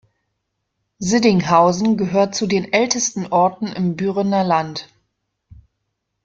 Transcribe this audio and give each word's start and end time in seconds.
Siddinghausen 0.97 1.95
gehört 1.95 2.33
zu 2.33 2.47
den 2.47 2.73
ältesten 2.73 3.27
Orten 3.27 3.67
im 3.67 3.95
Bürener 3.95 4.43
Land. 4.43 4.87